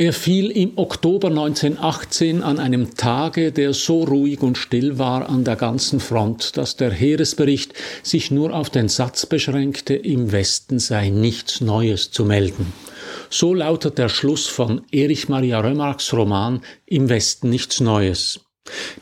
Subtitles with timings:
[0.00, 5.44] Er fiel im Oktober 1918 an einem Tage, der so ruhig und still war an
[5.44, 11.10] der ganzen Front, dass der Heeresbericht sich nur auf den Satz beschränkte, im Westen sei
[11.10, 12.72] nichts Neues zu melden.
[13.28, 18.40] So lautet der Schluss von Erich Maria Remarks Roman Im Westen nichts Neues.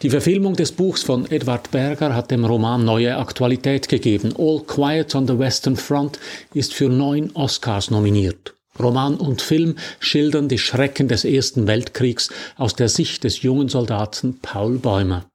[0.00, 4.32] Die Verfilmung des Buchs von Edward Berger hat dem Roman neue Aktualität gegeben.
[4.38, 6.18] All Quiet on the Western Front
[6.54, 8.55] ist für neun Oscars nominiert.
[8.78, 14.38] Roman und Film schildern die Schrecken des Ersten Weltkriegs aus der Sicht des jungen Soldaten
[14.40, 15.26] Paul Bäumer.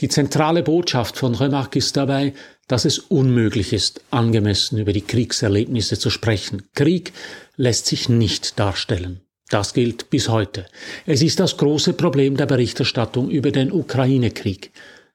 [0.00, 2.34] Die zentrale Botschaft von Remarque ist dabei,
[2.68, 6.62] dass es unmöglich ist, angemessen über die Kriegserlebnisse zu sprechen.
[6.74, 7.12] Krieg
[7.56, 9.20] lässt sich nicht darstellen.
[9.50, 10.66] Das gilt bis heute.
[11.06, 14.72] Es ist das große Problem der Berichterstattung über den Ukraine-Krieg.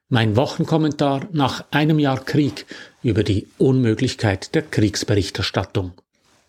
[0.08, 2.66] Mein Wochenkommentar nach einem Jahr Krieg
[3.02, 5.92] über die Unmöglichkeit der Kriegsberichterstattung.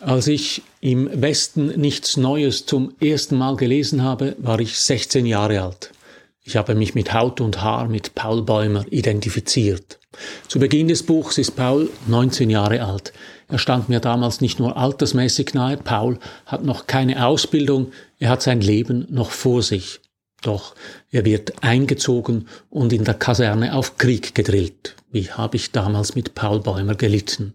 [0.00, 5.60] Als ich im Westen nichts Neues zum ersten Mal gelesen habe, war ich 16 Jahre
[5.62, 5.92] alt.
[6.42, 9.98] Ich habe mich mit Haut und Haar mit Paul Bäumer identifiziert.
[10.48, 13.12] Zu Beginn des Buchs ist Paul 19 Jahre alt.
[13.48, 18.42] Er stand mir damals nicht nur altersmäßig nahe, Paul hat noch keine Ausbildung, er hat
[18.42, 20.00] sein Leben noch vor sich.
[20.42, 20.74] Doch
[21.10, 24.96] er wird eingezogen und in der Kaserne auf Krieg gedrillt.
[25.12, 27.54] Wie habe ich damals mit Paul Bäumer gelitten?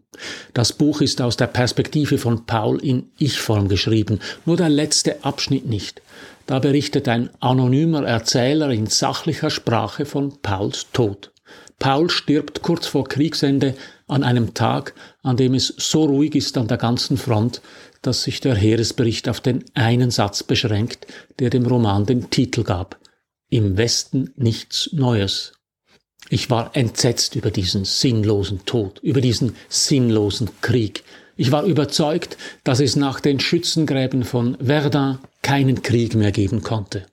[0.54, 5.66] Das Buch ist aus der Perspektive von Paul in Ich-Form geschrieben, nur der letzte Abschnitt
[5.66, 6.02] nicht.
[6.46, 11.32] Da berichtet ein anonymer Erzähler in sachlicher Sprache von Pauls Tod.
[11.80, 13.76] Paul stirbt kurz vor Kriegsende
[14.08, 17.62] an einem Tag, an dem es so ruhig ist an der ganzen Front,
[18.06, 21.08] dass sich der Heeresbericht auf den einen Satz beschränkt,
[21.40, 23.00] der dem Roman den Titel gab.
[23.50, 25.54] Im Westen nichts Neues.
[26.30, 31.04] Ich war entsetzt über diesen sinnlosen Tod, über diesen sinnlosen Krieg.
[31.38, 37.06] Ich war überzeugt, dass es nach den Schützengräben von Verdun keinen Krieg mehr geben konnte.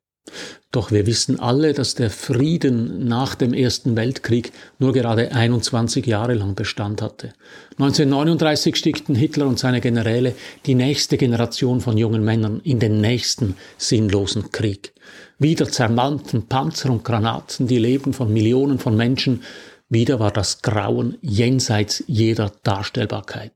[0.71, 6.35] Doch wir wissen alle, dass der Frieden nach dem Ersten Weltkrieg nur gerade 21 Jahre
[6.35, 7.35] lang Bestand hatte.
[7.73, 10.35] 1939 schickten Hitler und seine Generäle
[10.65, 14.95] die nächste Generation von jungen Männern in den nächsten sinnlosen Krieg.
[15.39, 19.43] Wieder zermalmten Panzer und Granaten die Leben von Millionen von Menschen.
[19.91, 23.53] Wieder war das Grauen jenseits jeder Darstellbarkeit.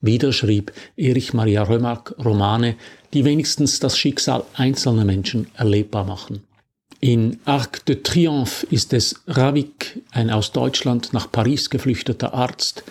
[0.00, 2.76] Wieder schrieb Erich Maria Römack Romane,
[3.14, 6.42] die wenigstens das Schicksal einzelner Menschen erlebbar machen.
[7.00, 12.82] In Arc de Triomphe ist es Ravik, ein aus Deutschland nach Paris geflüchteter Arzt.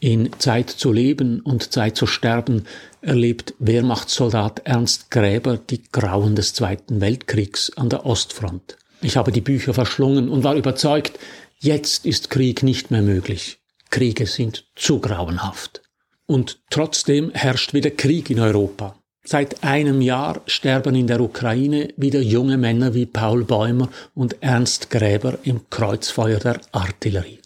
[0.00, 2.66] In Zeit zu leben und Zeit zu sterben
[3.00, 8.76] erlebt Wehrmachtssoldat Ernst Gräber die Grauen des Zweiten Weltkriegs an der Ostfront.
[9.02, 11.18] Ich habe die Bücher verschlungen und war überzeugt,
[11.58, 13.58] jetzt ist Krieg nicht mehr möglich.
[13.90, 15.82] Kriege sind zu grauenhaft.
[16.26, 18.94] Und trotzdem herrscht wieder Krieg in Europa.
[19.24, 24.90] Seit einem Jahr sterben in der Ukraine wieder junge Männer wie Paul Bäumer und Ernst
[24.90, 27.40] Gräber im Kreuzfeuer der Artillerie.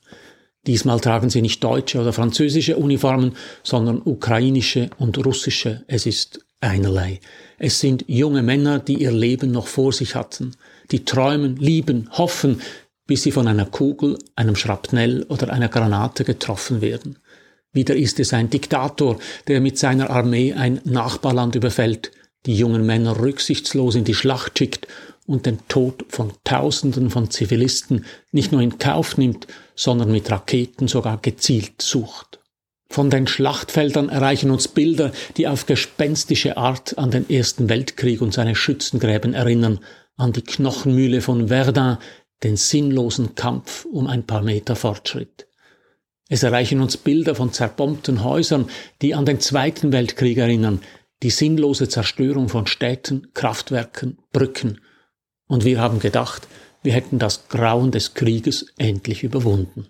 [0.66, 5.82] Diesmal tragen sie nicht deutsche oder französische Uniformen, sondern ukrainische und russische.
[5.88, 7.18] Es ist einerlei.
[7.58, 10.54] Es sind junge Männer, die ihr Leben noch vor sich hatten,
[10.92, 12.60] die träumen, lieben, hoffen,
[13.06, 17.18] bis sie von einer Kugel, einem Schrapnell oder einer Granate getroffen werden.
[17.72, 19.18] Wieder ist es ein Diktator,
[19.48, 22.10] der mit seiner Armee ein Nachbarland überfällt,
[22.44, 24.86] die jungen Männer rücksichtslos in die Schlacht schickt
[25.26, 30.88] und den Tod von Tausenden von Zivilisten nicht nur in Kauf nimmt, sondern mit Raketen
[30.88, 32.40] sogar gezielt sucht.
[32.90, 38.34] Von den Schlachtfeldern erreichen uns Bilder, die auf gespenstische Art an den Ersten Weltkrieg und
[38.34, 39.80] seine Schützengräben erinnern,
[40.16, 41.96] an die Knochenmühle von Verdun,
[42.42, 45.46] den sinnlosen Kampf um ein paar Meter Fortschritt.
[46.32, 48.70] Es erreichen uns Bilder von zerbombten Häusern,
[49.02, 50.80] die an den Zweiten Weltkrieg erinnern,
[51.22, 54.80] die sinnlose Zerstörung von Städten, Kraftwerken, Brücken.
[55.46, 56.48] Und wir haben gedacht,
[56.82, 59.88] wir hätten das Grauen des Krieges endlich überwunden.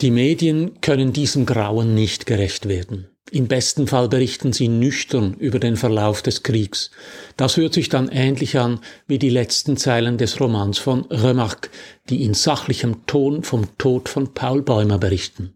[0.00, 3.06] Die Medien können diesem Grauen nicht gerecht werden.
[3.30, 6.90] Im besten Fall berichten sie nüchtern über den Verlauf des Kriegs.
[7.36, 11.70] Das hört sich dann ähnlich an wie die letzten Zeilen des Romans von Remarque,
[12.08, 15.55] die in sachlichem Ton vom Tod von Paul Bäumer berichten.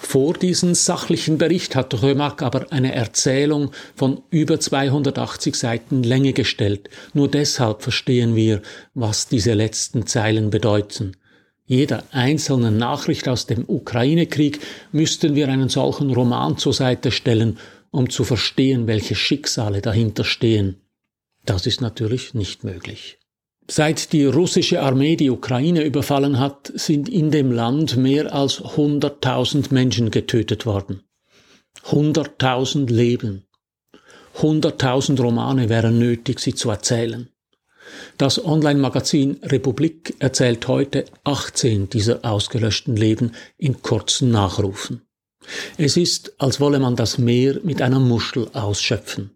[0.00, 6.90] Vor diesen sachlichen Bericht hat Römack aber eine Erzählung von über 280 Seiten Länge gestellt.
[7.14, 8.60] Nur deshalb verstehen wir,
[8.94, 11.16] was diese letzten Zeilen bedeuten.
[11.64, 14.60] jeder einzelnen Nachricht aus dem Ukraine-Krieg
[14.90, 17.58] müssten wir einen solchen Roman zur Seite stellen,
[17.90, 20.80] um zu verstehen, welche Schicksale dahinter stehen.
[21.46, 23.18] Das ist natürlich nicht möglich.
[23.74, 29.72] Seit die russische Armee die Ukraine überfallen hat, sind in dem Land mehr als 100.000
[29.72, 31.04] Menschen getötet worden.
[31.86, 33.46] 100.000 Leben.
[34.36, 37.30] 100.000 Romane wären nötig, sie zu erzählen.
[38.18, 45.00] Das Online-Magazin Republik erzählt heute 18 dieser ausgelöschten Leben in kurzen Nachrufen.
[45.78, 49.30] Es ist, als wolle man das Meer mit einer Muschel ausschöpfen.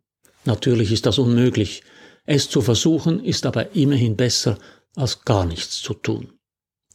[0.45, 1.83] Natürlich ist das unmöglich.
[2.27, 4.59] Es zu versuchen ist aber immerhin besser,
[4.97, 6.33] als gar nichts zu tun.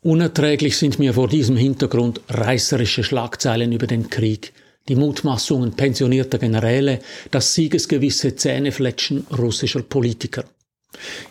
[0.02, 4.52] Unerträglich sind mir vor diesem Hintergrund reißerische Schlagzeilen über den Krieg,
[4.90, 7.00] die Mutmaßungen pensionierter Generäle,
[7.30, 10.46] das siegesgewisse Zähnefletschen russischer Politiker.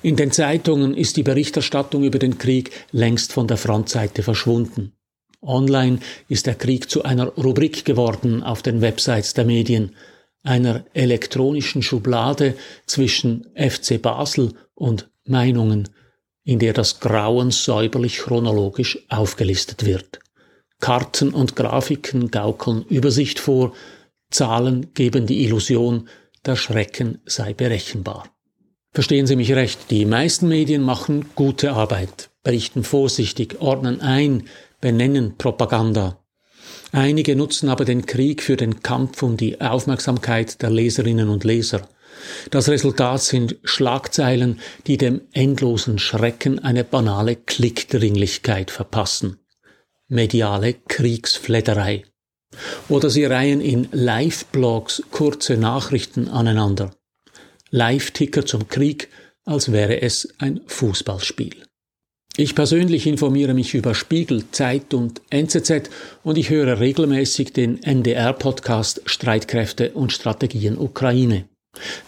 [0.03, 4.93] In den Zeitungen ist die Berichterstattung über den Krieg längst von der Frontseite verschwunden.
[5.43, 5.99] Online
[6.29, 9.97] ist der Krieg zu einer Rubrik geworden auf den Websites der Medien,
[10.43, 12.55] einer elektronischen Schublade
[12.87, 15.89] zwischen FC Basel und Meinungen,
[16.45, 20.21] in der das Grauen säuberlich chronologisch aufgelistet wird.
[20.81, 23.75] Karten und Grafiken gaukeln Übersicht vor,
[24.31, 26.09] Zahlen geben die Illusion,
[26.47, 28.35] der Schrecken sei berechenbar.
[28.93, 34.49] Verstehen Sie mich recht, die meisten Medien machen gute Arbeit, berichten vorsichtig, ordnen ein,
[34.81, 36.20] benennen Propaganda.
[36.93, 41.89] Einige nutzen aber den Krieg für den Kampf um die Aufmerksamkeit der Leserinnen und Leser.
[42.51, 49.39] Das Resultat sind Schlagzeilen, die dem endlosen Schrecken eine banale Klickdringlichkeit verpassen.
[50.09, 52.05] Mediale Kriegsfledderei.
[52.89, 56.91] Oder sie reihen in Live-Blogs kurze Nachrichten aneinander.
[57.71, 59.09] Live-Ticker zum Krieg,
[59.45, 61.70] als wäre es ein Fußballspiel.
[62.41, 65.91] Ich persönlich informiere mich über Spiegel, Zeit und NZZ
[66.23, 71.45] und ich höre regelmäßig den NDR-Podcast Streitkräfte und Strategien Ukraine.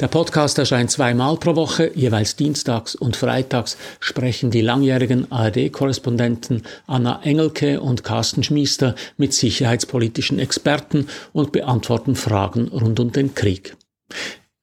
[0.01, 7.21] Der Podcast erscheint zweimal pro Woche, jeweils dienstags und freitags sprechen die langjährigen ARD-Korrespondenten Anna
[7.25, 13.77] Engelke und Carsten Schmiester mit sicherheitspolitischen Experten und beantworten Fragen rund um den Krieg.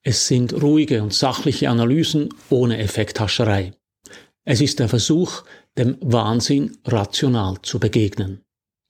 [0.01, 3.73] Es sind ruhige und sachliche Analysen ohne Effekthascherei.
[4.51, 5.43] Es ist der Versuch,
[5.77, 8.41] dem Wahnsinn rational zu begegnen.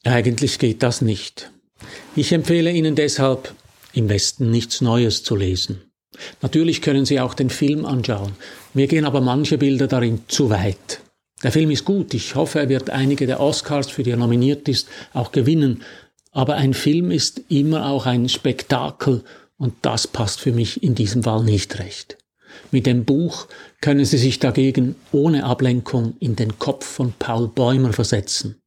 [0.06, 1.52] Eigentlich geht das nicht.
[2.16, 3.54] Ich empfehle Ihnen deshalb,
[3.92, 5.82] im Westen nichts Neues zu lesen.
[6.42, 8.38] Natürlich können Sie auch den Film anschauen.
[8.74, 11.02] Mir gehen aber manche Bilder darin zu weit.
[11.44, 12.14] Der Film ist gut.
[12.14, 15.84] Ich hoffe, er wird einige der Oscars, für die er nominiert ist, auch gewinnen.
[16.32, 19.26] Aber ein Film ist immer auch ein Spektakel
[19.58, 22.19] und das passt für mich in diesem Fall nicht recht.
[22.72, 23.48] Mit dem Buch
[23.82, 28.62] können Sie sich dagegen ohne Ablenkung in den Kopf von Paul Bäumer versetzen.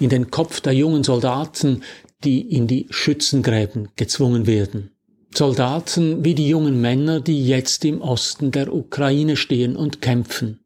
[0.00, 1.82] In den Kopf der jungen Soldaten,
[2.24, 4.90] die in die Schützengräben gezwungen werden.
[5.34, 10.60] Soldaten wie die jungen Männer, die jetzt im Osten der Ukraine stehen und kämpfen.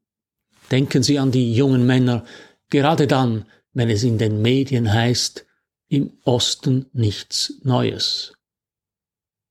[0.70, 2.24] Denken Sie an die jungen Männer,
[2.70, 3.44] gerade dann,
[3.74, 5.44] wenn es in den Medien heißt,
[5.88, 8.32] im Osten nichts Neues.